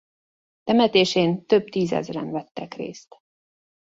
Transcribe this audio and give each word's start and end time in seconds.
Temetésén 0.63 1.45
több 1.45 1.69
tízezren 1.69 2.31
vettek 2.31 2.73
részt. 2.73 3.17